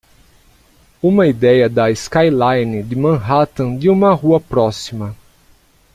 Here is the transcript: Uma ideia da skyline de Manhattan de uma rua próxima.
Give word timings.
Uma 0.99 1.27
ideia 1.27 1.69
da 1.69 1.91
skyline 1.93 2.81
de 2.81 2.95
Manhattan 2.95 3.77
de 3.77 3.87
uma 3.87 4.11
rua 4.15 4.41
próxima. 4.41 5.15